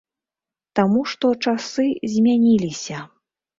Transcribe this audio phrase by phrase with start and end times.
[0.79, 3.07] Таму што часы змяніліся.